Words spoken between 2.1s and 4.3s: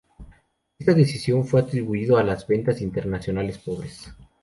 a las ventas internacionales pobres.